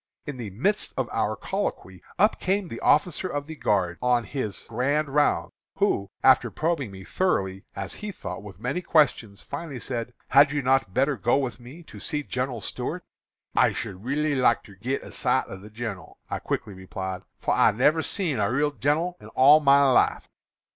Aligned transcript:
In 0.25 0.37
the 0.37 0.49
midst 0.49 0.95
of 0.97 1.07
our 1.11 1.35
colloquy 1.35 2.01
up 2.17 2.39
came 2.39 2.67
the 2.69 2.79
officer 2.79 3.27
of 3.27 3.45
the 3.45 3.55
guard 3.55 3.99
on 4.01 4.23
his 4.23 4.65
'grand 4.67 5.09
rounds,' 5.09 5.51
who, 5.75 6.09
after 6.23 6.49
probing 6.49 6.89
me 6.89 7.03
thoroughly, 7.03 7.65
as 7.75 7.93
he 7.93 8.11
thought, 8.11 8.41
with 8.41 8.59
many 8.59 8.81
questions, 8.81 9.43
finally 9.43 9.77
said, 9.79 10.15
'Had 10.29 10.51
you 10.53 10.63
not 10.63 10.91
better 10.95 11.15
go 11.17 11.37
with 11.37 11.59
me 11.59 11.83
to 11.83 11.99
see 11.99 12.23
General 12.23 12.61
Stuart?' 12.61 13.03
"'I 13.53 13.73
should 13.73 14.03
reelly 14.03 14.33
like 14.33 14.63
ter 14.63 14.73
git 14.73 15.03
a 15.03 15.11
sight 15.11 15.45
of 15.45 15.61
the 15.61 15.69
gin'ral,' 15.69 16.17
I 16.31 16.39
quickly 16.39 16.73
replied, 16.73 17.21
'for 17.37 17.53
I 17.53 17.69
never 17.71 18.01
seen 18.01 18.39
a 18.39 18.51
reel 18.51 18.71
gin'ral 18.71 19.17
in 19.19 19.27
all 19.27 19.59
my 19.59 19.87
life.' 19.87 20.27